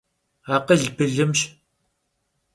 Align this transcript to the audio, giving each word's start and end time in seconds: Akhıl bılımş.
Akhıl 0.55 0.81
bılımş. 0.97 1.41